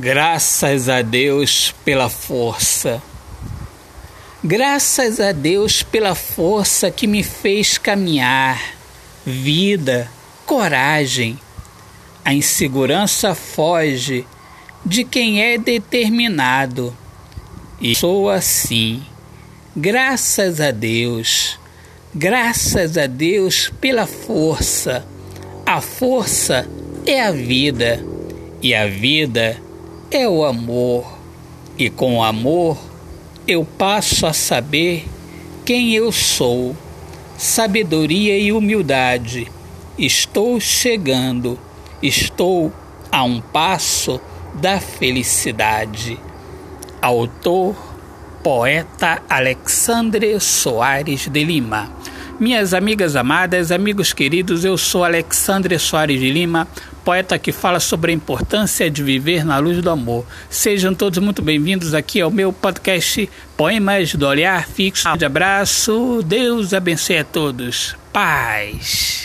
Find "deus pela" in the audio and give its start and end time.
1.02-2.08, 5.32-6.14, 23.08-24.06